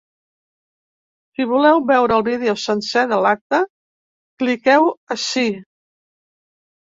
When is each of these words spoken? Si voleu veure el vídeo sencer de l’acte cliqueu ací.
Si 1.39 1.45
voleu 1.49 1.81
veure 1.89 2.15
el 2.19 2.23
vídeo 2.29 2.55
sencer 2.61 3.03
de 3.11 3.19
l’acte 3.25 3.59
cliqueu 4.43 4.87
ací. 5.17 5.47